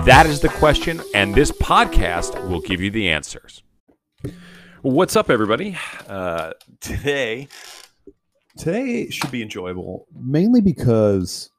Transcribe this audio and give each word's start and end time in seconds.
That 0.00 0.26
is 0.26 0.40
the 0.40 0.48
question, 0.48 1.00
and 1.14 1.32
this 1.32 1.52
podcast 1.52 2.48
will 2.48 2.60
give 2.60 2.80
you 2.80 2.90
the 2.90 3.08
answers. 3.08 3.62
What's 4.82 5.14
up, 5.14 5.30
everybody? 5.30 5.78
Uh, 6.08 6.54
today, 6.80 7.46
today 8.56 9.10
should 9.10 9.30
be 9.30 9.42
enjoyable, 9.42 10.08
mainly 10.12 10.60
because 10.60 11.50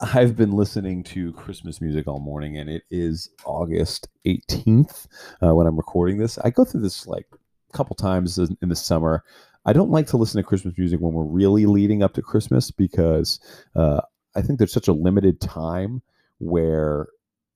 I've 0.00 0.36
been 0.36 0.52
listening 0.52 1.02
to 1.04 1.32
Christmas 1.32 1.80
music 1.80 2.06
all 2.06 2.20
morning, 2.20 2.58
and 2.58 2.68
it 2.68 2.82
is 2.90 3.30
August 3.46 4.08
18th 4.26 5.06
uh, 5.42 5.54
when 5.54 5.66
I'm 5.66 5.76
recording 5.76 6.18
this. 6.18 6.36
I 6.38 6.50
go 6.50 6.64
through 6.66 6.82
this 6.82 7.06
like 7.06 7.26
a 7.32 7.76
couple 7.76 7.96
times 7.96 8.36
in 8.38 8.68
the 8.68 8.76
summer. 8.76 9.24
I 9.64 9.72
don't 9.72 9.90
like 9.90 10.08
to 10.08 10.16
listen 10.16 10.42
to 10.42 10.46
Christmas 10.46 10.76
music 10.76 11.00
when 11.00 11.14
we're 11.14 11.24
really 11.24 11.66
leading 11.66 12.02
up 12.02 12.14
to 12.14 12.22
Christmas 12.22 12.70
because 12.70 13.40
uh, 13.76 14.00
I 14.34 14.42
think 14.42 14.58
there's 14.58 14.72
such 14.72 14.88
a 14.88 14.92
limited 14.92 15.40
time 15.40 16.02
where 16.38 17.06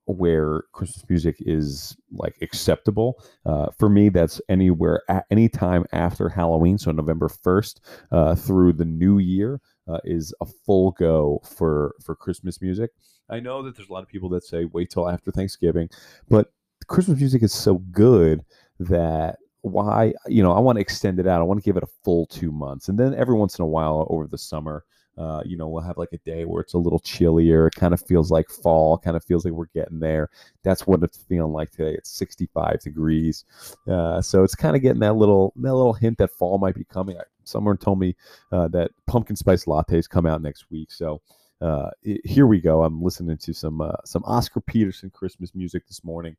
where 0.06 0.62
Christmas 0.72 1.04
music 1.08 1.36
is 1.40 1.96
like 2.12 2.36
acceptable. 2.40 3.22
Uh, 3.44 3.66
for 3.78 3.88
me, 3.88 4.08
that's 4.08 4.40
anywhere 4.48 5.02
at 5.08 5.26
any 5.30 5.48
time 5.48 5.84
after 5.92 6.28
Halloween, 6.28 6.78
so 6.78 6.90
November 6.92 7.28
first 7.28 7.84
uh, 8.12 8.34
through 8.34 8.72
the 8.72 8.84
New 8.84 9.18
Year 9.18 9.60
uh, 9.88 9.98
is 10.04 10.34
a 10.40 10.46
full 10.46 10.92
go 10.92 11.40
for 11.44 11.94
for 12.02 12.14
Christmas 12.14 12.62
music. 12.62 12.90
I 13.28 13.40
know 13.40 13.62
that 13.62 13.76
there's 13.76 13.88
a 13.88 13.92
lot 13.92 14.02
of 14.02 14.08
people 14.08 14.28
that 14.30 14.44
say 14.44 14.64
wait 14.66 14.90
till 14.90 15.08
after 15.08 15.30
Thanksgiving, 15.30 15.88
but 16.28 16.52
Christmas 16.86 17.18
music 17.18 17.42
is 17.42 17.52
so 17.52 17.78
good 17.90 18.44
that 18.78 19.38
why 19.62 20.14
you 20.28 20.42
know 20.42 20.52
I 20.52 20.60
want 20.60 20.76
to 20.76 20.80
extend 20.80 21.18
it 21.18 21.26
out. 21.26 21.40
I 21.40 21.44
want 21.44 21.60
to 21.60 21.64
give 21.64 21.76
it 21.76 21.82
a 21.82 21.88
full 22.04 22.26
two 22.26 22.52
months, 22.52 22.88
and 22.88 22.98
then 22.98 23.14
every 23.14 23.34
once 23.34 23.58
in 23.58 23.62
a 23.62 23.68
while 23.68 24.06
over 24.10 24.26
the 24.26 24.38
summer. 24.38 24.84
Uh, 25.18 25.42
you 25.46 25.56
know, 25.56 25.66
we'll 25.66 25.82
have 25.82 25.96
like 25.96 26.12
a 26.12 26.18
day 26.18 26.44
where 26.44 26.60
it's 26.60 26.74
a 26.74 26.78
little 26.78 26.98
chillier. 26.98 27.68
It 27.68 27.74
kind 27.74 27.94
of 27.94 28.00
feels 28.00 28.30
like 28.30 28.50
fall. 28.50 28.98
Kind 28.98 29.16
of 29.16 29.24
feels 29.24 29.44
like 29.44 29.54
we're 29.54 29.66
getting 29.74 29.98
there. 29.98 30.28
That's 30.62 30.86
what 30.86 31.02
it's 31.02 31.18
feeling 31.18 31.52
like 31.52 31.70
today. 31.70 31.94
It's 31.94 32.10
65 32.10 32.80
degrees, 32.80 33.44
uh, 33.88 34.20
so 34.20 34.44
it's 34.44 34.54
kind 34.54 34.76
of 34.76 34.82
getting 34.82 35.00
that 35.00 35.16
little 35.16 35.52
that 35.56 35.74
little 35.74 35.94
hint 35.94 36.18
that 36.18 36.30
fall 36.30 36.58
might 36.58 36.74
be 36.74 36.84
coming. 36.84 37.16
Someone 37.44 37.78
told 37.78 37.98
me 37.98 38.14
uh, 38.52 38.68
that 38.68 38.90
pumpkin 39.06 39.36
spice 39.36 39.64
lattes 39.64 40.08
come 40.08 40.26
out 40.26 40.42
next 40.42 40.70
week, 40.70 40.90
so 40.90 41.22
uh, 41.60 41.90
it, 42.02 42.20
here 42.26 42.46
we 42.46 42.60
go. 42.60 42.82
I'm 42.84 43.02
listening 43.02 43.38
to 43.38 43.54
some 43.54 43.80
uh, 43.80 43.96
some 44.04 44.22
Oscar 44.24 44.60
Peterson 44.60 45.10
Christmas 45.10 45.54
music 45.54 45.86
this 45.86 46.04
morning. 46.04 46.36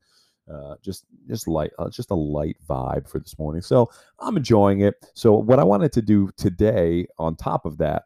Uh, 0.51 0.75
just 0.81 1.05
just 1.27 1.47
light 1.47 1.71
uh, 1.79 1.89
just 1.89 2.11
a 2.11 2.15
light 2.15 2.55
vibe 2.69 3.05
for 3.05 3.19
this 3.19 3.37
morning 3.37 3.61
so 3.61 3.89
i'm 4.19 4.37
enjoying 4.37 4.79
it 4.79 4.95
so 5.13 5.33
what 5.33 5.59
i 5.59 5.63
wanted 5.63 5.91
to 5.91 6.01
do 6.01 6.29
today 6.37 7.05
on 7.19 7.35
top 7.35 7.65
of 7.65 7.77
that 7.77 8.03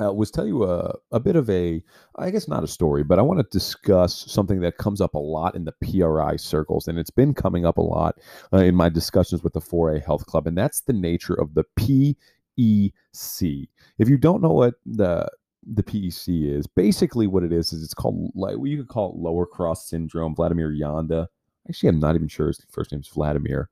uh, 0.00 0.12
was 0.12 0.30
tell 0.30 0.46
you 0.46 0.64
a, 0.64 0.94
a 1.10 1.20
bit 1.20 1.36
of 1.36 1.48
a, 1.50 1.82
I 2.16 2.30
guess 2.30 2.48
not 2.48 2.64
a 2.64 2.68
story, 2.68 3.02
but 3.02 3.18
I 3.18 3.22
want 3.22 3.40
to 3.40 3.46
discuss 3.58 4.30
something 4.30 4.60
that 4.60 4.78
comes 4.78 5.00
up 5.00 5.14
a 5.14 5.18
lot 5.18 5.56
in 5.56 5.64
the 5.64 5.72
PRI 5.72 6.36
circles, 6.36 6.86
and 6.88 6.98
it's 6.98 7.10
been 7.10 7.34
coming 7.34 7.66
up 7.66 7.78
a 7.78 7.82
lot 7.82 8.18
uh, 8.52 8.58
in 8.58 8.74
my 8.74 8.88
discussions 8.88 9.42
with 9.42 9.52
the 9.52 9.60
4A 9.60 10.04
Health 10.04 10.26
Club, 10.26 10.46
and 10.46 10.56
that's 10.56 10.82
the 10.82 10.92
nature 10.92 11.34
of 11.34 11.54
the 11.54 11.64
PEC. 11.78 13.68
If 13.98 14.08
you 14.08 14.16
don't 14.16 14.42
know 14.42 14.52
what 14.52 14.74
the 14.86 15.28
the 15.74 15.82
PEC 15.82 16.56
is, 16.56 16.66
basically 16.66 17.26
what 17.26 17.42
it 17.42 17.52
is 17.52 17.72
is 17.72 17.82
it's 17.84 17.94
called 17.94 18.30
like 18.34 18.56
you 18.62 18.78
could 18.78 18.88
call 18.88 19.10
it 19.10 19.16
lower 19.16 19.44
cross 19.46 19.88
syndrome. 19.88 20.34
Vladimir 20.34 20.70
Janda. 20.70 21.26
Actually, 21.68 21.90
I'm 21.90 22.00
not 22.00 22.14
even 22.14 22.28
sure 22.28 22.46
his 22.46 22.64
first 22.70 22.92
name 22.92 23.00
is 23.00 23.08
Vladimir. 23.08 23.68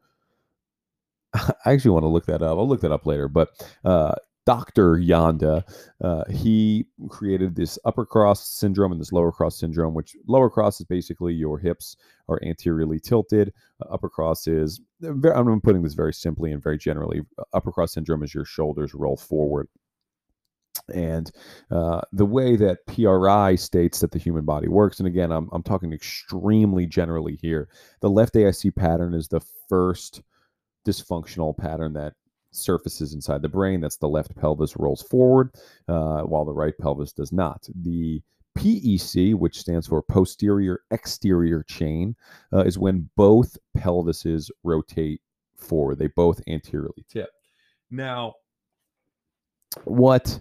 I 1.35 1.73
actually 1.73 1.93
want 1.93 2.05
to 2.05 2.09
look 2.09 2.27
that 2.27 2.43
up. 2.43 2.59
I'll 2.59 2.69
look 2.69 2.83
that 2.83 2.93
up 2.93 3.07
later. 3.07 3.29
But 3.29 3.51
uh, 3.85 4.15
Dr. 4.49 4.97
Janda, 4.97 5.63
uh, 6.03 6.25
he 6.31 6.87
created 7.11 7.55
this 7.55 7.79
upper 7.85 8.07
cross 8.07 8.49
syndrome 8.49 8.93
and 8.93 8.99
this 8.99 9.13
lower 9.13 9.31
cross 9.31 9.61
syndrome, 9.61 9.93
which 9.93 10.17
lower 10.27 10.49
cross 10.49 10.81
is 10.81 10.87
basically 10.87 11.35
your 11.35 11.59
hips 11.59 11.99
are 12.31 12.43
anteriorly 12.43 12.99
tilted. 12.99 13.53
Uh, 13.83 13.93
upper 13.93 14.09
cross 14.09 14.47
is, 14.47 14.81
I'm 15.03 15.61
putting 15.61 15.83
this 15.83 15.93
very 15.93 16.15
simply 16.15 16.51
and 16.51 16.63
very 16.63 16.79
generally, 16.79 17.21
upper 17.53 17.71
cross 17.71 17.93
syndrome 17.93 18.23
is 18.23 18.33
your 18.33 18.47
shoulders 18.47 18.95
roll 18.95 19.19
forward. 19.19 19.69
And 20.95 21.31
uh, 21.71 22.01
the 22.13 22.25
way 22.25 22.57
that 22.57 22.87
PRI 22.87 23.55
states 23.55 24.01
that 24.01 24.13
the 24.13 24.19
human 24.19 24.47
body 24.47 24.69
works, 24.69 24.99
and 24.99 25.07
again, 25.07 25.31
I'm, 25.31 25.51
I'm 25.53 25.63
talking 25.63 25.93
extremely 25.93 26.87
generally 26.87 27.37
here, 27.43 27.69
the 28.01 28.09
left 28.09 28.33
AIC 28.33 28.75
pattern 28.77 29.13
is 29.13 29.29
the 29.29 29.43
first 29.69 30.23
dysfunctional 30.87 31.55
pattern 31.55 31.93
that 31.93 32.15
surfaces 32.51 33.15
inside 33.15 33.43
the 33.43 33.49
brain. 33.49 33.81
That's 33.81 33.97
the 33.97 34.09
left 34.09 34.37
pelvis 34.37 34.77
rolls 34.77 35.03
forward, 35.03 35.55
uh, 35.89 36.23
while 36.23 36.45
the 36.45 36.53
right 36.53 36.77
pelvis 36.79 37.13
does 37.13 37.33
not. 37.33 37.67
The 37.83 38.23
PEC, 38.57 39.35
which 39.35 39.59
stands 39.59 39.87
for 39.87 40.03
posterior 40.03 40.81
exterior 40.91 41.63
chain, 41.63 42.17
uh, 42.53 42.65
is 42.65 42.79
when 42.79 43.09
both 43.17 43.57
pelvises 43.77 44.51
rotate 44.65 45.21
forward. 45.57 45.99
They 45.99 46.09
both 46.09 46.41
anteriorly 46.49 47.05
tip. 47.09 47.31
Now, 47.91 48.35
what 49.85 50.41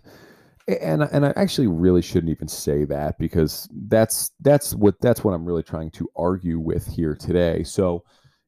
and 0.67 1.03
and 1.03 1.25
I 1.25 1.34
actually 1.35 1.67
really 1.67 2.01
shouldn't 2.01 2.31
even 2.31 2.47
say 2.47 2.85
that 2.85 3.17
because 3.19 3.69
that's 3.88 4.31
that's 4.41 4.75
what 4.75 5.00
that's 5.00 5.23
what 5.23 5.34
I'm 5.34 5.46
really 5.46 5.63
trying 5.63 5.91
to 5.91 6.09
argue 6.16 6.59
with 6.59 6.88
here 6.88 7.16
today. 7.16 7.63
So, 7.63 8.03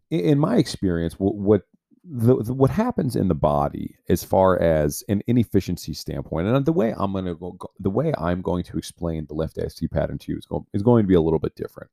in 0.09 0.37
my 0.37 0.57
experience, 0.57 1.19
what, 1.19 1.35
what 1.35 1.61
the, 2.03 2.35
the, 2.43 2.53
what 2.53 2.69
happens 2.69 3.15
in 3.15 3.27
the 3.27 3.35
body 3.35 3.95
as 4.07 4.23
far 4.23 4.59
as 4.61 5.03
an 5.09 5.21
inefficiency 5.27 5.93
standpoint 5.93 6.47
and 6.47 6.65
the 6.65 6.73
way 6.73 6.93
i'm 6.97 7.11
going 7.11 7.25
to 7.25 7.35
go 7.35 7.57
the 7.79 7.89
way 7.89 8.13
i'm 8.17 8.41
going 8.41 8.63
to 8.63 8.77
explain 8.77 9.25
the 9.27 9.33
left 9.33 9.57
AIC 9.57 9.89
pattern 9.91 10.17
to 10.19 10.31
you 10.31 10.37
is 10.37 10.45
going, 10.45 10.65
is 10.73 10.81
going 10.81 11.03
to 11.03 11.07
be 11.07 11.15
a 11.15 11.21
little 11.21 11.39
bit 11.39 11.55
different. 11.55 11.89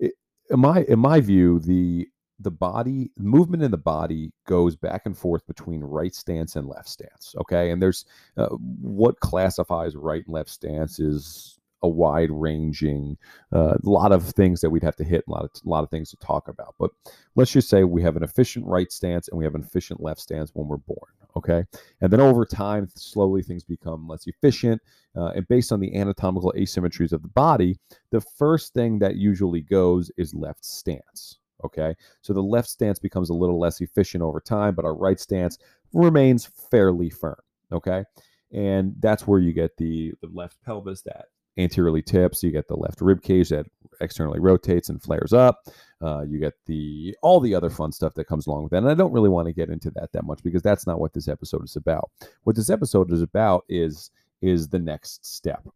In 0.00 0.60
my 0.60 0.82
in 0.88 0.98
my 0.98 1.20
view 1.20 1.58
the 1.60 2.08
the 2.40 2.50
body 2.50 3.10
movement 3.18 3.62
in 3.62 3.70
the 3.70 3.76
body 3.76 4.32
goes 4.46 4.76
back 4.76 5.02
and 5.04 5.16
forth 5.16 5.46
between 5.46 5.82
right 5.82 6.14
stance 6.14 6.56
and 6.56 6.68
left 6.68 6.88
stance 6.88 7.34
okay? 7.40 7.70
And 7.70 7.82
there's 7.82 8.04
uh, 8.36 8.48
what 8.48 9.20
classifies 9.20 9.94
right 9.96 10.24
and 10.24 10.34
left 10.34 10.50
stance 10.50 10.98
is 10.98 11.58
a 11.82 11.88
wide 11.88 12.30
ranging, 12.30 13.16
uh, 13.52 13.74
a 13.74 13.88
lot 13.88 14.12
of 14.12 14.24
things 14.24 14.60
that 14.60 14.70
we'd 14.70 14.82
have 14.82 14.96
to 14.96 15.04
hit, 15.04 15.24
a 15.28 15.30
lot 15.30 15.44
of 15.44 15.50
a 15.64 15.68
lot 15.68 15.84
of 15.84 15.90
things 15.90 16.10
to 16.10 16.16
talk 16.16 16.48
about. 16.48 16.74
But 16.78 16.90
let's 17.36 17.52
just 17.52 17.68
say 17.68 17.84
we 17.84 18.02
have 18.02 18.16
an 18.16 18.22
efficient 18.22 18.66
right 18.66 18.90
stance 18.90 19.28
and 19.28 19.38
we 19.38 19.44
have 19.44 19.54
an 19.54 19.62
efficient 19.62 20.00
left 20.00 20.20
stance 20.20 20.50
when 20.54 20.66
we're 20.68 20.76
born. 20.78 21.12
Okay, 21.36 21.64
and 22.00 22.12
then 22.12 22.20
over 22.20 22.44
time, 22.44 22.88
slowly 22.94 23.42
things 23.42 23.62
become 23.62 24.08
less 24.08 24.26
efficient, 24.26 24.80
uh, 25.16 25.32
and 25.36 25.46
based 25.46 25.70
on 25.70 25.80
the 25.80 25.94
anatomical 25.94 26.52
asymmetries 26.56 27.12
of 27.12 27.22
the 27.22 27.28
body, 27.28 27.78
the 28.10 28.20
first 28.20 28.74
thing 28.74 28.98
that 28.98 29.16
usually 29.16 29.60
goes 29.60 30.10
is 30.16 30.34
left 30.34 30.64
stance. 30.64 31.38
Okay, 31.64 31.94
so 32.22 32.32
the 32.32 32.42
left 32.42 32.68
stance 32.68 32.98
becomes 32.98 33.30
a 33.30 33.34
little 33.34 33.58
less 33.58 33.80
efficient 33.80 34.22
over 34.22 34.40
time, 34.40 34.74
but 34.74 34.84
our 34.84 34.94
right 34.94 35.20
stance 35.20 35.58
remains 35.92 36.46
fairly 36.70 37.10
firm. 37.10 37.36
Okay, 37.70 38.04
and 38.52 38.94
that's 39.00 39.26
where 39.26 39.38
you 39.38 39.52
get 39.52 39.76
the 39.76 40.12
the 40.20 40.28
left 40.32 40.56
pelvis 40.64 41.02
that 41.02 41.26
anteriorly 41.58 42.02
tips. 42.02 42.42
You 42.42 42.50
get 42.50 42.68
the 42.68 42.76
left 42.76 43.00
rib 43.00 43.22
cage 43.22 43.50
that 43.50 43.66
externally 44.00 44.40
rotates 44.40 44.88
and 44.88 45.02
flares 45.02 45.32
up. 45.32 45.64
Uh, 46.00 46.22
you 46.22 46.38
get 46.38 46.54
the 46.66 47.16
all 47.22 47.40
the 47.40 47.54
other 47.54 47.70
fun 47.70 47.92
stuff 47.92 48.14
that 48.14 48.26
comes 48.26 48.46
along 48.46 48.62
with 48.62 48.70
that. 48.70 48.78
And 48.78 48.88
I 48.88 48.94
don't 48.94 49.12
really 49.12 49.28
want 49.28 49.46
to 49.46 49.52
get 49.52 49.68
into 49.68 49.90
that 49.92 50.12
that 50.12 50.24
much 50.24 50.42
because 50.42 50.62
that's 50.62 50.86
not 50.86 51.00
what 51.00 51.12
this 51.12 51.28
episode 51.28 51.64
is 51.64 51.76
about. 51.76 52.10
What 52.44 52.56
this 52.56 52.70
episode 52.70 53.12
is 53.12 53.22
about 53.22 53.64
is 53.68 54.10
is 54.40 54.68
the 54.68 54.78
next 54.78 55.26
step. 55.26 55.66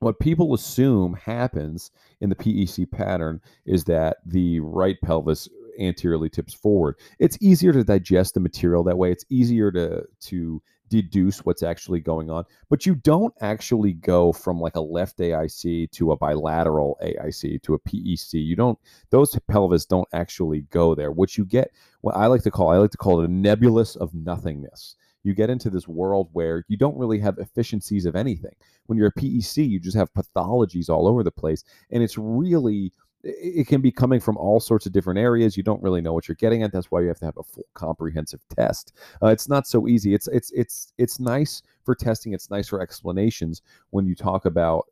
What 0.00 0.20
people 0.20 0.52
assume 0.52 1.14
happens 1.14 1.90
in 2.20 2.28
the 2.28 2.36
PEC 2.36 2.90
pattern 2.90 3.40
is 3.64 3.84
that 3.84 4.18
the 4.26 4.60
right 4.60 4.96
pelvis 5.02 5.48
anteriorly 5.78 6.28
tips 6.28 6.52
forward. 6.52 6.96
It's 7.18 7.38
easier 7.40 7.72
to 7.72 7.84
digest 7.84 8.34
the 8.34 8.40
material 8.40 8.84
that 8.84 8.98
way. 8.98 9.10
It's 9.10 9.24
easier 9.30 9.70
to 9.72 10.04
to 10.20 10.62
deduce 10.88 11.44
what's 11.44 11.62
actually 11.62 12.00
going 12.00 12.30
on. 12.30 12.44
But 12.68 12.86
you 12.86 12.94
don't 12.94 13.34
actually 13.40 13.92
go 13.92 14.32
from 14.32 14.60
like 14.60 14.76
a 14.76 14.80
left 14.80 15.18
AIC 15.18 15.90
to 15.92 16.12
a 16.12 16.16
bilateral 16.16 16.98
AIC 17.02 17.62
to 17.62 17.74
a 17.74 17.78
PEC. 17.78 18.34
You 18.34 18.56
don't; 18.56 18.78
those 19.10 19.38
pelvis 19.48 19.86
don't 19.86 20.08
actually 20.12 20.62
go 20.70 20.94
there. 20.94 21.10
What 21.10 21.36
you 21.36 21.44
get, 21.44 21.70
what 22.00 22.16
I 22.16 22.26
like 22.26 22.42
to 22.42 22.50
call, 22.50 22.70
I 22.70 22.78
like 22.78 22.92
to 22.92 22.98
call 22.98 23.20
it 23.20 23.28
a 23.28 23.32
nebulous 23.32 23.96
of 23.96 24.14
nothingness. 24.14 24.96
You 25.22 25.34
get 25.34 25.50
into 25.50 25.70
this 25.70 25.88
world 25.88 26.28
where 26.32 26.64
you 26.68 26.76
don't 26.76 26.96
really 26.96 27.18
have 27.18 27.38
efficiencies 27.38 28.06
of 28.06 28.14
anything. 28.14 28.54
When 28.86 28.96
you're 28.96 29.08
a 29.08 29.20
PEC, 29.20 29.68
you 29.68 29.80
just 29.80 29.96
have 29.96 30.14
pathologies 30.14 30.88
all 30.88 31.08
over 31.08 31.24
the 31.24 31.32
place, 31.32 31.64
and 31.90 32.02
it's 32.02 32.16
really 32.16 32.92
it 33.26 33.66
can 33.66 33.80
be 33.80 33.90
coming 33.90 34.20
from 34.20 34.36
all 34.36 34.60
sorts 34.60 34.86
of 34.86 34.92
different 34.92 35.18
areas. 35.18 35.56
You 35.56 35.62
don't 35.62 35.82
really 35.82 36.00
know 36.00 36.12
what 36.12 36.28
you're 36.28 36.36
getting 36.36 36.62
at. 36.62 36.72
That's 36.72 36.90
why 36.90 37.00
you 37.00 37.08
have 37.08 37.18
to 37.18 37.24
have 37.24 37.36
a 37.36 37.42
full 37.42 37.66
comprehensive 37.74 38.40
test. 38.54 38.92
Uh, 39.22 39.28
it's 39.28 39.48
not 39.48 39.66
so 39.66 39.88
easy. 39.88 40.14
It's 40.14 40.28
it's 40.28 40.50
it's 40.52 40.92
it's 40.98 41.20
nice 41.20 41.62
for 41.84 41.94
testing. 41.94 42.32
It's 42.32 42.50
nice 42.50 42.68
for 42.68 42.80
explanations 42.80 43.62
when 43.90 44.06
you 44.06 44.14
talk 44.14 44.44
about 44.44 44.86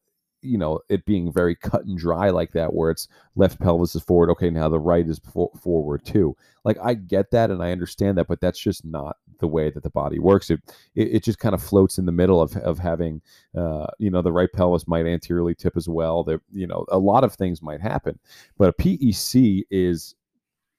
you 0.44 0.58
know 0.58 0.80
it 0.88 1.04
being 1.06 1.32
very 1.32 1.56
cut 1.56 1.84
and 1.84 1.98
dry 1.98 2.30
like 2.30 2.52
that 2.52 2.74
where 2.74 2.90
it's 2.90 3.08
left 3.34 3.58
pelvis 3.60 3.94
is 3.94 4.02
forward 4.02 4.30
okay 4.30 4.50
now 4.50 4.68
the 4.68 4.78
right 4.78 5.08
is 5.08 5.18
for- 5.32 5.50
forward 5.58 6.04
too 6.04 6.36
like 6.64 6.76
i 6.82 6.92
get 6.92 7.30
that 7.30 7.50
and 7.50 7.62
i 7.62 7.72
understand 7.72 8.18
that 8.18 8.28
but 8.28 8.40
that's 8.40 8.58
just 8.58 8.84
not 8.84 9.16
the 9.38 9.46
way 9.46 9.70
that 9.70 9.82
the 9.82 9.90
body 9.90 10.18
works. 10.18 10.50
It 10.50 10.60
it, 10.94 11.16
it 11.16 11.24
just 11.24 11.38
kind 11.38 11.54
of 11.54 11.62
floats 11.62 11.98
in 11.98 12.06
the 12.06 12.12
middle 12.12 12.40
of, 12.40 12.56
of 12.58 12.78
having 12.78 13.20
uh, 13.56 13.86
you 13.98 14.10
know 14.10 14.22
the 14.22 14.32
right 14.32 14.52
pelvis 14.52 14.88
might 14.88 15.06
anteriorly 15.06 15.54
tip 15.54 15.76
as 15.76 15.88
well 15.88 16.24
there 16.24 16.40
you 16.52 16.66
know 16.66 16.84
a 16.88 16.98
lot 16.98 17.24
of 17.24 17.34
things 17.34 17.62
might 17.62 17.80
happen. 17.80 18.18
But 18.58 18.70
a 18.70 18.72
pec 18.72 19.62
is 19.70 20.14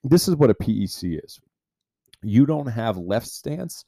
this 0.03 0.27
is 0.27 0.35
what 0.35 0.49
a 0.49 0.55
pec 0.55 1.19
is. 1.23 1.39
You 2.23 2.45
don't 2.45 2.67
have 2.67 2.97
left 2.97 3.27
stance 3.27 3.85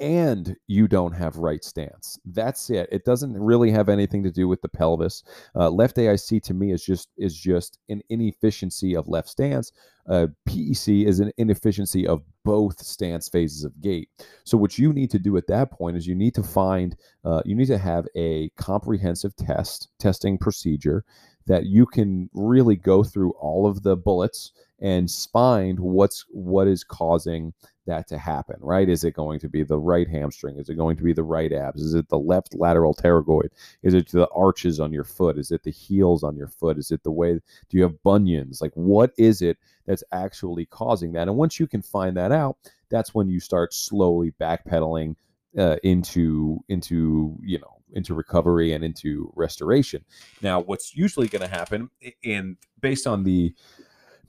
and 0.00 0.56
you 0.66 0.88
don't 0.88 1.12
have 1.12 1.36
right 1.36 1.62
stance. 1.62 2.18
That's 2.24 2.70
it. 2.70 2.88
It 2.90 3.04
doesn't 3.04 3.36
really 3.36 3.70
have 3.70 3.90
anything 3.90 4.22
to 4.22 4.30
do 4.30 4.48
with 4.48 4.62
the 4.62 4.68
pelvis. 4.68 5.22
Uh, 5.54 5.68
left 5.68 5.96
AIC 5.96 6.42
to 6.44 6.54
me 6.54 6.72
is 6.72 6.82
just 6.82 7.10
is 7.18 7.36
just 7.38 7.78
an 7.90 8.00
inefficiency 8.08 8.96
of 8.96 9.08
left 9.08 9.28
stance. 9.28 9.72
Uh, 10.08 10.28
PEC 10.48 11.06
is 11.06 11.20
an 11.20 11.30
inefficiency 11.36 12.06
of 12.06 12.22
both 12.44 12.80
stance 12.80 13.28
phases 13.28 13.62
of 13.62 13.78
gait. 13.82 14.08
So 14.44 14.56
what 14.56 14.78
you 14.78 14.92
need 14.92 15.10
to 15.10 15.18
do 15.18 15.36
at 15.36 15.46
that 15.48 15.70
point 15.70 15.98
is 15.98 16.06
you 16.06 16.14
need 16.14 16.34
to 16.34 16.42
find 16.42 16.96
uh, 17.24 17.42
you 17.44 17.54
need 17.54 17.66
to 17.68 17.78
have 17.78 18.06
a 18.16 18.48
comprehensive 18.56 19.36
test 19.36 19.88
testing 19.98 20.38
procedure 20.38 21.04
that 21.46 21.66
you 21.66 21.84
can 21.84 22.30
really 22.32 22.76
go 22.76 23.04
through 23.04 23.32
all 23.32 23.66
of 23.66 23.82
the 23.82 23.96
bullets 23.96 24.52
and 24.80 25.10
find 25.32 25.78
what's 25.78 26.24
what 26.30 26.66
is 26.66 26.84
causing 26.84 27.52
that 27.90 28.08
to 28.08 28.18
happen, 28.18 28.56
right? 28.60 28.88
Is 28.88 29.04
it 29.04 29.14
going 29.14 29.40
to 29.40 29.48
be 29.48 29.62
the 29.62 29.78
right 29.78 30.08
hamstring? 30.08 30.58
Is 30.58 30.68
it 30.68 30.76
going 30.76 30.96
to 30.96 31.02
be 31.02 31.12
the 31.12 31.22
right 31.22 31.52
abs? 31.52 31.82
Is 31.82 31.94
it 31.94 32.08
the 32.08 32.18
left 32.18 32.54
lateral 32.54 32.94
pterygoid? 32.94 33.50
Is 33.82 33.94
it 33.94 34.08
the 34.10 34.28
arches 34.30 34.80
on 34.80 34.92
your 34.92 35.04
foot? 35.04 35.38
Is 35.38 35.50
it 35.50 35.62
the 35.62 35.70
heels 35.70 36.22
on 36.24 36.36
your 36.36 36.48
foot? 36.48 36.78
Is 36.78 36.90
it 36.90 37.02
the 37.02 37.10
way 37.10 37.34
do 37.34 37.76
you 37.76 37.82
have 37.82 38.02
bunions? 38.02 38.60
Like 38.60 38.72
what 38.74 39.12
is 39.18 39.42
it 39.42 39.58
that's 39.86 40.04
actually 40.12 40.66
causing 40.66 41.12
that? 41.12 41.28
And 41.28 41.36
once 41.36 41.60
you 41.60 41.66
can 41.66 41.82
find 41.82 42.16
that 42.16 42.32
out, 42.32 42.56
that's 42.88 43.14
when 43.14 43.28
you 43.28 43.40
start 43.40 43.74
slowly 43.74 44.32
backpedaling 44.40 45.16
uh, 45.58 45.76
into 45.82 46.60
into 46.68 47.36
you 47.42 47.58
know 47.58 47.80
into 47.92 48.14
recovery 48.14 48.72
and 48.72 48.84
into 48.84 49.32
restoration. 49.34 50.04
Now, 50.42 50.60
what's 50.60 50.94
usually 50.94 51.28
going 51.28 51.42
to 51.42 51.48
happen, 51.48 51.90
and 52.24 52.56
based 52.80 53.06
on 53.06 53.24
the 53.24 53.54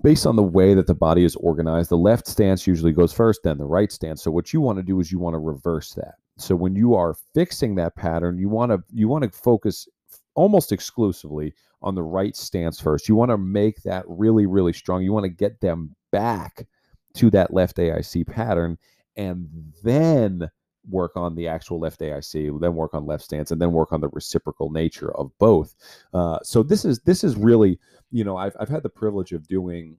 based 0.04 0.26
on 0.26 0.36
the 0.36 0.44
way 0.44 0.74
that 0.74 0.88
the 0.88 0.96
body 0.96 1.24
is 1.24 1.36
organized, 1.38 1.90
the 1.90 1.98
left 1.98 2.28
stance 2.28 2.66
usually 2.66 2.92
goes 2.92 3.14
first, 3.14 3.42
then 3.44 3.58
the 3.58 3.66
right 3.66 3.92
stance. 3.92 4.24
So 4.24 4.32
what 4.32 4.54
you 4.54 4.62
want 4.62 4.78
to 4.78 4.84
do 4.84 5.00
is 5.00 5.12
you 5.12 5.20
want 5.20 5.34
to 5.34 5.40
reverse 5.40 5.94
that. 5.94 6.16
So 6.38 6.56
when 6.56 6.76
you 6.76 6.96
are 6.96 7.16
fixing 7.34 7.76
that 7.76 7.96
pattern, 7.96 8.38
you 8.38 8.50
want 8.50 8.72
to 8.72 8.84
you 8.92 9.08
want 9.08 9.24
to 9.24 9.30
focus 9.30 9.88
almost 10.34 10.72
exclusively 10.72 11.54
on 11.82 11.96
the 11.96 12.04
right 12.04 12.36
stance 12.36 12.80
first. 12.80 13.10
You 13.10 13.16
want 13.16 13.32
to 13.32 13.38
make 13.38 13.84
that 13.84 14.06
really 14.08 14.46
really 14.46 14.74
strong. 14.74 15.04
You 15.04 15.14
want 15.14 15.26
to 15.26 15.30
get 15.30 15.62
them 15.62 15.96
back 16.12 16.68
to 17.16 17.30
that 17.32 17.54
left 17.54 17.78
AIC 17.78 18.28
pattern 18.28 18.78
and 19.18 19.48
then 19.84 20.50
work 20.90 21.16
on 21.16 21.36
the 21.36 21.48
actual 21.48 21.80
left 21.80 22.00
AIC, 22.00 22.60
then 22.60 22.76
work 22.76 22.94
on 22.94 23.06
left 23.06 23.24
stance, 23.24 23.52
and 23.52 23.62
then 23.62 23.72
work 23.72 23.92
on 23.92 24.02
the 24.02 24.10
reciprocal 24.10 24.72
nature 24.72 25.16
of 25.16 25.32
both. 25.38 25.76
Uh, 26.14 26.40
so 26.44 26.64
this 26.64 26.86
is 26.86 27.00
this 27.02 27.24
is 27.24 27.36
really 27.36 27.80
you 28.12 28.24
know, 28.24 28.38
I've, 28.38 28.56
I've 28.60 28.70
had 28.70 28.84
the 28.84 28.90
privilege 28.90 29.32
of 29.32 29.48
doing, 29.48 29.98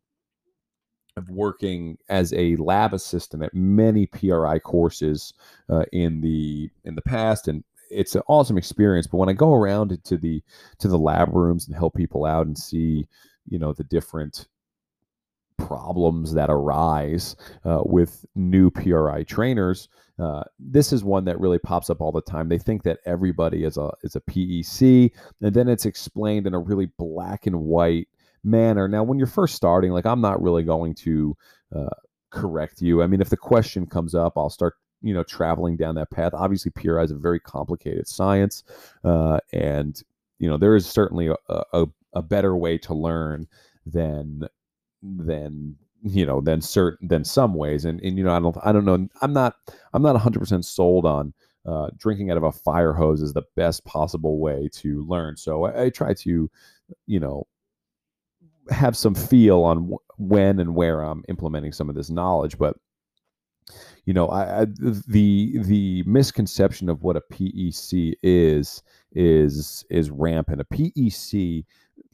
of 1.16 1.28
working 1.30 1.98
as 2.08 2.32
a 2.34 2.56
lab 2.56 2.94
assistant 2.94 3.42
at 3.42 3.54
many 3.54 4.06
PRI 4.06 4.58
courses 4.58 5.32
uh, 5.68 5.84
in 5.92 6.20
the 6.20 6.70
in 6.84 6.94
the 6.94 7.02
past, 7.02 7.48
and 7.48 7.64
it's 7.90 8.14
an 8.14 8.22
awesome 8.28 8.56
experience. 8.56 9.06
But 9.06 9.18
when 9.18 9.28
I 9.28 9.34
go 9.34 9.52
around 9.52 9.98
to 10.04 10.16
the 10.16 10.42
to 10.78 10.88
the 10.88 10.98
lab 10.98 11.34
rooms 11.34 11.66
and 11.66 11.76
help 11.76 11.94
people 11.94 12.24
out 12.24 12.46
and 12.46 12.56
see, 12.56 13.08
you 13.46 13.58
know, 13.58 13.72
the 13.72 13.84
different 13.84 14.48
problems 15.66 16.34
that 16.34 16.50
arise 16.50 17.36
uh, 17.64 17.82
with 17.84 18.24
new 18.34 18.70
PRI 18.70 19.24
trainers. 19.24 19.88
Uh, 20.18 20.42
this 20.58 20.92
is 20.92 21.02
one 21.02 21.24
that 21.24 21.40
really 21.40 21.58
pops 21.58 21.90
up 21.90 22.00
all 22.00 22.12
the 22.12 22.22
time. 22.22 22.48
They 22.48 22.58
think 22.58 22.82
that 22.82 22.98
everybody 23.06 23.64
is 23.64 23.76
a 23.76 23.90
is 24.02 24.14
a 24.16 24.20
PEC, 24.20 25.10
and 25.40 25.54
then 25.54 25.68
it's 25.68 25.86
explained 25.86 26.46
in 26.46 26.54
a 26.54 26.58
really 26.58 26.86
black 26.98 27.46
and 27.46 27.60
white 27.60 28.08
manner. 28.44 28.88
Now, 28.88 29.02
when 29.02 29.18
you're 29.18 29.26
first 29.26 29.54
starting, 29.54 29.92
like 29.92 30.06
I'm 30.06 30.20
not 30.20 30.42
really 30.42 30.62
going 30.62 30.94
to 30.96 31.36
uh, 31.74 31.90
correct 32.30 32.82
you. 32.82 33.02
I 33.02 33.06
mean, 33.06 33.20
if 33.20 33.30
the 33.30 33.36
question 33.36 33.86
comes 33.86 34.14
up, 34.14 34.34
I'll 34.36 34.50
start 34.50 34.74
you 35.00 35.14
know 35.14 35.24
traveling 35.24 35.76
down 35.76 35.94
that 35.96 36.10
path. 36.10 36.32
Obviously, 36.34 36.70
PRI 36.70 37.02
is 37.02 37.10
a 37.10 37.16
very 37.16 37.40
complicated 37.40 38.06
science, 38.06 38.62
uh, 39.04 39.38
and 39.52 40.02
you 40.38 40.48
know 40.48 40.56
there 40.56 40.76
is 40.76 40.86
certainly 40.86 41.28
a, 41.28 41.36
a, 41.72 41.86
a 42.12 42.22
better 42.22 42.56
way 42.56 42.78
to 42.78 42.94
learn 42.94 43.46
than 43.86 44.42
than 45.02 45.76
you 46.02 46.26
know 46.26 46.40
than 46.40 46.60
certain 46.60 47.06
than 47.08 47.24
some 47.24 47.54
ways 47.54 47.84
and 47.84 48.00
and 48.00 48.18
you 48.18 48.24
know 48.24 48.34
i 48.34 48.40
don't 48.40 48.56
i 48.64 48.72
don't 48.72 48.84
know 48.84 49.06
i'm 49.20 49.32
not 49.32 49.54
i'm 49.92 50.02
not 50.02 50.16
100% 50.16 50.64
sold 50.64 51.06
on 51.06 51.32
uh, 51.64 51.88
drinking 51.96 52.28
out 52.28 52.36
of 52.36 52.42
a 52.42 52.50
fire 52.50 52.92
hose 52.92 53.22
is 53.22 53.32
the 53.34 53.44
best 53.54 53.84
possible 53.84 54.40
way 54.40 54.68
to 54.72 55.04
learn 55.06 55.36
so 55.36 55.64
i, 55.64 55.84
I 55.84 55.90
try 55.90 56.12
to 56.14 56.50
you 57.06 57.20
know 57.20 57.46
have 58.70 58.96
some 58.96 59.14
feel 59.14 59.62
on 59.62 59.76
w- 59.82 59.98
when 60.18 60.58
and 60.58 60.74
where 60.74 61.02
i'm 61.02 61.24
implementing 61.28 61.72
some 61.72 61.88
of 61.88 61.94
this 61.94 62.10
knowledge 62.10 62.58
but 62.58 62.76
you 64.06 64.12
know 64.12 64.26
I, 64.28 64.62
I, 64.62 64.64
the 64.64 65.58
the 65.58 66.02
misconception 66.06 66.88
of 66.88 67.02
what 67.02 67.16
a 67.16 67.22
pec 67.32 68.14
is 68.22 68.82
is 69.12 69.84
is 69.90 70.10
rampant. 70.10 70.60
A 70.60 70.64
pec 70.64 71.64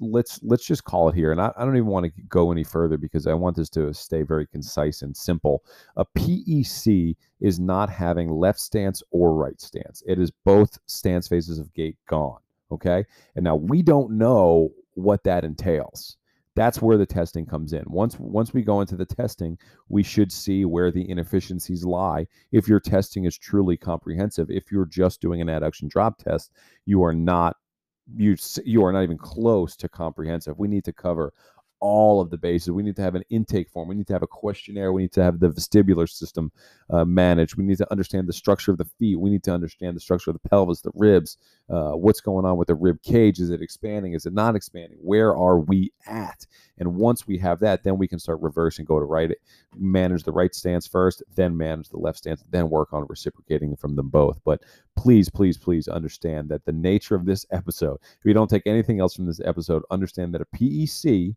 let's 0.00 0.40
let's 0.42 0.64
just 0.64 0.84
call 0.84 1.08
it 1.08 1.14
here 1.14 1.32
and 1.32 1.40
I, 1.40 1.52
I, 1.56 1.64
don't 1.64 1.76
even 1.76 1.88
want 1.88 2.06
to 2.06 2.22
go 2.28 2.52
any 2.52 2.64
further 2.64 2.96
because 2.96 3.26
i 3.26 3.34
want 3.34 3.56
this 3.56 3.68
to 3.70 3.92
stay 3.92 4.22
very 4.22 4.46
concise 4.46 5.02
and 5.02 5.16
simple. 5.16 5.64
A 5.96 6.04
pec 6.04 7.16
is 7.40 7.60
not 7.60 7.90
having 7.90 8.30
left 8.30 8.60
stance 8.60 9.02
or 9.10 9.34
right 9.34 9.60
stance. 9.60 10.02
It 10.06 10.18
is 10.18 10.30
both 10.44 10.78
stance 10.86 11.28
phases 11.28 11.58
of 11.58 11.72
gait 11.74 11.96
gone 12.08 12.40
okay? 12.70 13.04
And 13.36 13.44
now 13.44 13.56
we 13.56 13.82
don't 13.82 14.12
know 14.12 14.70
what 14.94 15.24
that 15.24 15.44
entails. 15.44 16.16
That's 16.54 16.82
where 16.82 16.96
the 16.96 17.06
testing 17.06 17.46
comes 17.46 17.72
in. 17.72 17.84
Once 17.86 18.18
once 18.18 18.52
we 18.52 18.62
go 18.62 18.80
into 18.80 18.96
the 18.96 19.06
testing 19.06 19.56
we 19.88 20.02
should 20.02 20.32
see 20.32 20.64
where 20.64 20.90
the 20.90 21.08
inefficiencies 21.08 21.84
lie. 21.84 22.26
If 22.50 22.66
your 22.66 22.80
testing 22.80 23.24
is 23.26 23.38
truly 23.38 23.76
comprehensive 23.76 24.50
if 24.50 24.72
you're 24.72 24.86
just 24.86 25.20
doing 25.20 25.40
an 25.40 25.48
adduction 25.48 25.88
drop 25.88 26.18
test 26.18 26.52
you 26.84 27.02
are 27.04 27.14
not 27.14 27.56
you 28.16 28.36
you 28.64 28.84
are 28.84 28.92
not 28.92 29.02
even 29.02 29.18
close 29.18 29.76
to 29.76 29.88
comprehensive. 29.88 30.58
We 30.58 30.68
need 30.68 30.84
to 30.84 30.92
cover 30.92 31.32
all 31.80 32.20
of 32.20 32.30
the 32.30 32.38
bases. 32.38 32.70
We 32.70 32.82
need 32.82 32.96
to 32.96 33.02
have 33.02 33.14
an 33.14 33.24
intake 33.30 33.70
form. 33.70 33.88
We 33.88 33.94
need 33.94 34.06
to 34.08 34.12
have 34.12 34.22
a 34.22 34.28
questionnaire. 34.28 34.92
We 34.92 35.02
need 35.02 35.12
to 35.12 35.22
have 35.22 35.40
the 35.40 35.50
vestibular 35.50 36.08
system 36.08 36.50
uh, 36.90 37.04
managed. 37.04 37.56
We 37.56 37.64
need 37.64 37.78
to 37.78 37.90
understand 37.90 38.28
the 38.28 38.32
structure 38.32 38.70
of 38.70 38.78
the 38.78 38.84
feet. 38.98 39.16
We 39.16 39.30
need 39.30 39.44
to 39.44 39.52
understand 39.52 39.96
the 39.96 40.00
structure 40.00 40.30
of 40.30 40.38
the 40.40 40.48
pelvis, 40.48 40.80
the 40.80 40.90
ribs, 40.94 41.36
uh, 41.70 41.92
what's 41.92 42.20
going 42.20 42.44
on 42.44 42.56
with 42.56 42.68
the 42.68 42.74
rib 42.74 43.02
cage. 43.02 43.38
Is 43.38 43.50
it 43.50 43.62
expanding? 43.62 44.14
Is 44.14 44.26
it 44.26 44.32
not 44.32 44.56
expanding? 44.56 44.98
Where 45.00 45.36
are 45.36 45.58
we 45.60 45.92
at? 46.06 46.46
And 46.78 46.96
once 46.96 47.26
we 47.26 47.38
have 47.38 47.60
that, 47.60 47.82
then 47.82 47.98
we 47.98 48.08
can 48.08 48.18
start 48.18 48.40
reversing, 48.40 48.84
go 48.84 48.98
to 48.98 49.04
right, 49.04 49.30
manage 49.76 50.22
the 50.22 50.32
right 50.32 50.54
stance 50.54 50.86
first, 50.86 51.22
then 51.34 51.56
manage 51.56 51.88
the 51.88 51.98
left 51.98 52.18
stance, 52.18 52.42
then 52.50 52.70
work 52.70 52.92
on 52.92 53.06
reciprocating 53.08 53.76
from 53.76 53.96
them 53.96 54.08
both. 54.08 54.40
But 54.44 54.62
please, 54.96 55.28
please, 55.28 55.56
please 55.56 55.88
understand 55.88 56.48
that 56.48 56.64
the 56.64 56.72
nature 56.72 57.14
of 57.14 57.26
this 57.26 57.46
episode, 57.50 57.98
if 58.02 58.24
you 58.24 58.32
don't 58.32 58.48
take 58.48 58.66
anything 58.66 59.00
else 59.00 59.14
from 59.14 59.26
this 59.26 59.40
episode, 59.44 59.82
understand 59.90 60.34
that 60.34 60.42
a 60.42 60.56
PEC 60.56 61.34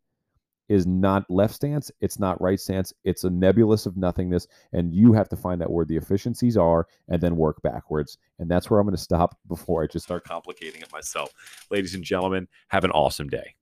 is 0.72 0.88
not 0.88 1.30
left 1.30 1.54
stance, 1.54 1.92
it's 2.00 2.18
not 2.18 2.40
right 2.42 2.58
stance, 2.58 2.94
it's 3.04 3.26
a 3.26 3.30
nebulous 3.30 3.86
of 3.86 3.98
nothingness, 3.98 4.48
and 4.72 4.94
you 4.94 5.12
have 5.12 5.28
to 5.28 5.36
find 5.36 5.62
out 5.62 5.70
where 5.70 5.84
the 5.84 5.98
efficiencies 5.98 6.56
are 6.56 6.88
and 7.10 7.22
then 7.22 7.36
work 7.36 7.62
backwards. 7.62 8.18
And 8.40 8.50
that's 8.50 8.70
where 8.70 8.80
I'm 8.80 8.88
going 8.88 8.96
to 8.96 9.02
stop 9.02 9.38
before 9.50 9.84
I 9.84 9.88
just 9.88 10.06
start 10.06 10.24
complicating 10.24 10.82
it 10.82 10.92
myself. 10.94 11.34
Ladies 11.70 11.94
and 11.94 12.06
gentlemen, 12.06 12.48
have 12.70 12.86
an 12.86 12.92
awesome 12.92 13.28
day. 13.28 13.56